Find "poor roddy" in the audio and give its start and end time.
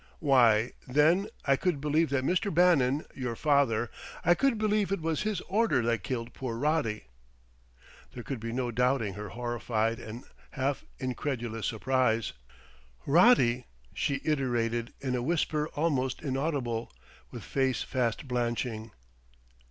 6.33-7.03